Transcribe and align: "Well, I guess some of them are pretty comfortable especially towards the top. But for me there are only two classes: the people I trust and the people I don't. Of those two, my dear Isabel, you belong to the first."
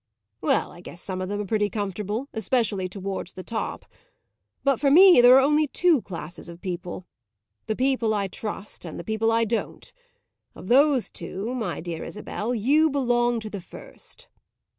"Well, 0.41 0.71
I 0.71 0.81
guess 0.81 0.99
some 0.99 1.21
of 1.21 1.29
them 1.29 1.41
are 1.41 1.45
pretty 1.45 1.69
comfortable 1.69 2.27
especially 2.33 2.89
towards 2.89 3.33
the 3.33 3.43
top. 3.43 3.85
But 4.63 4.79
for 4.79 4.89
me 4.89 5.21
there 5.21 5.35
are 5.35 5.41
only 5.41 5.67
two 5.67 6.01
classes: 6.01 6.47
the 6.47 7.77
people 7.77 8.11
I 8.15 8.27
trust 8.27 8.83
and 8.83 8.97
the 8.99 9.03
people 9.03 9.31
I 9.31 9.45
don't. 9.45 9.93
Of 10.55 10.69
those 10.69 11.11
two, 11.11 11.53
my 11.53 11.81
dear 11.81 12.03
Isabel, 12.03 12.55
you 12.55 12.89
belong 12.89 13.39
to 13.41 13.49
the 13.51 13.61
first." 13.61 14.27